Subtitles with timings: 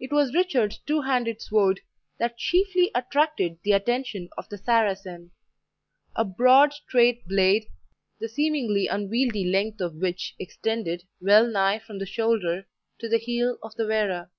[0.00, 1.80] It was Richard's two handed sword
[2.18, 5.30] that chiefly attracted the attention of the Saracen
[6.14, 7.66] a broad straight blade,
[8.18, 12.66] the seemingly unwieldy length of which extended wellnigh from the shoulder
[12.98, 14.30] to the heel of the wearer.